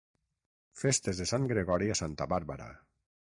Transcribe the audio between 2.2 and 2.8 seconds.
Bàrbara.